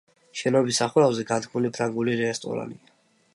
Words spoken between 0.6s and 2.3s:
სახურავზე განთქმული ფრანგული